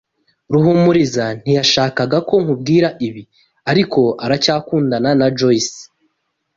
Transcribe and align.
Ruhumuriza 0.53 1.25
ntiyashakaga 1.41 2.17
ko 2.29 2.35
nkubwira 2.43 2.87
ibi, 3.07 3.23
ariko 3.71 4.01
aracyakundana 4.23 5.09
na 5.19 5.27
Joyce. 5.37 5.79